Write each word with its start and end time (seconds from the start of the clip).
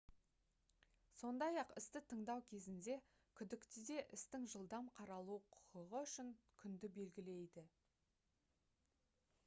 сондай-ақ 1.17 1.73
істі 1.81 1.99
тыңдау 2.13 2.39
кезінде 2.53 2.95
күдіктіде 3.41 3.97
істің 4.17 4.47
жылдам 4.53 4.89
қаралуы 4.95 5.37
құқығы 5.57 6.01
үшін 6.07 6.31
күнді 6.63 6.91
белгілейді 6.97 7.67